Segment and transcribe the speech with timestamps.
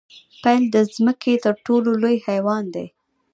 [0.43, 2.87] پیل د ځمکې تر ټولو لوی حیوان دی